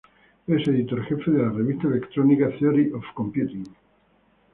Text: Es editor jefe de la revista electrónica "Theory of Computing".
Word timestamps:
Es 0.47 0.67
editor 0.67 1.03
jefe 1.05 1.29
de 1.29 1.43
la 1.43 1.51
revista 1.51 1.87
electrónica 1.87 2.49
"Theory 2.57 2.91
of 2.91 3.03
Computing". 3.13 3.67